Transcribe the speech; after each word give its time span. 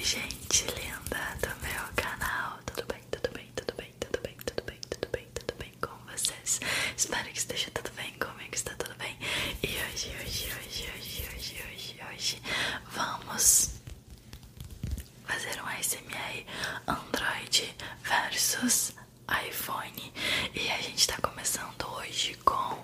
Oi 0.00 0.06
gente 0.06 0.64
linda 0.64 1.36
do 1.42 1.48
meu 1.60 1.84
canal, 1.94 2.58
tudo 2.64 2.86
bem, 2.86 3.02
tudo 3.10 3.30
bem, 3.34 3.52
tudo 3.54 3.74
bem, 3.76 3.92
tudo 4.00 4.18
bem, 4.22 4.34
tudo 4.46 4.62
bem, 4.64 4.78
tudo 4.88 5.08
bem, 5.12 5.26
tudo 5.34 5.54
bem 5.58 5.72
com 5.78 5.94
vocês? 6.10 6.58
Espero 6.96 7.24
que 7.24 7.36
esteja 7.38 7.70
tudo 7.70 7.90
bem, 7.92 8.10
comigo 8.14 8.54
está 8.54 8.74
tudo 8.76 8.94
bem. 8.96 9.14
E 9.62 9.66
hoje, 9.66 10.08
hoje, 10.24 10.50
hoje, 10.58 10.90
hoje, 10.96 11.28
hoje, 11.36 11.64
hoje, 11.68 12.00
hoje 12.14 12.42
vamos 12.92 13.72
fazer 15.26 15.60
um 15.62 15.66
ASMR 15.66 16.46
Android 16.86 17.76
versus 18.02 18.94
iPhone. 19.46 20.14
E 20.54 20.70
a 20.70 20.80
gente 20.80 21.00
está 21.00 21.18
começando 21.20 21.84
hoje 21.98 22.34
com 22.42 22.79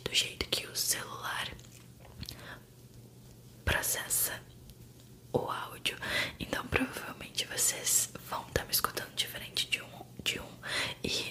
do 0.00 0.14
jeito 0.14 0.46
que 0.48 0.66
o 0.66 0.76
celular 0.76 1.48
processa 3.64 4.40
o 5.32 5.38
áudio. 5.50 5.96
Então, 6.38 6.66
provavelmente 6.68 7.46
vocês 7.46 8.10
vão 8.28 8.46
estar 8.48 8.64
me 8.64 8.72
escutando 8.72 9.12
diferente 9.14 9.68
de 9.68 9.82
um 9.82 9.90
de 10.22 10.38
um 10.38 10.58
e 11.02 11.29